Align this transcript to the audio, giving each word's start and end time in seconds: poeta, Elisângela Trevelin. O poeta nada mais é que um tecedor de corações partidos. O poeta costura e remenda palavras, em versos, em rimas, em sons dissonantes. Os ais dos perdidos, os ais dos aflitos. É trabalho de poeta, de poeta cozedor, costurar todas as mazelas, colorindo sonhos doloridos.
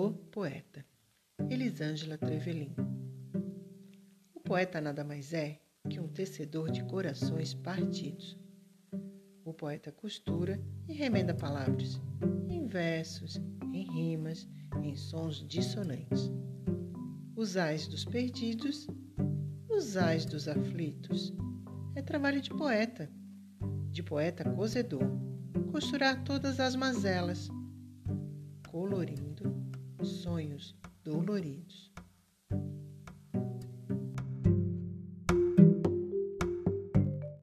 poeta, 0.00 0.82
Elisângela 1.50 2.16
Trevelin. 2.16 2.74
O 4.34 4.40
poeta 4.40 4.80
nada 4.80 5.04
mais 5.04 5.34
é 5.34 5.60
que 5.90 6.00
um 6.00 6.08
tecedor 6.08 6.70
de 6.70 6.82
corações 6.84 7.52
partidos. 7.52 8.38
O 9.44 9.52
poeta 9.52 9.92
costura 9.92 10.58
e 10.88 10.94
remenda 10.94 11.34
palavras, 11.34 12.00
em 12.48 12.66
versos, 12.66 13.38
em 13.74 13.82
rimas, 13.92 14.48
em 14.82 14.96
sons 14.96 15.46
dissonantes. 15.46 16.32
Os 17.36 17.58
ais 17.58 17.86
dos 17.86 18.06
perdidos, 18.06 18.86
os 19.68 19.98
ais 19.98 20.24
dos 20.24 20.48
aflitos. 20.48 21.34
É 21.94 22.00
trabalho 22.00 22.40
de 22.40 22.48
poeta, 22.48 23.10
de 23.90 24.02
poeta 24.02 24.42
cozedor, 24.52 25.04
costurar 25.70 26.24
todas 26.24 26.60
as 26.60 26.74
mazelas, 26.74 27.50
colorindo 28.70 29.32
sonhos 30.08 30.76
doloridos. 31.04 31.92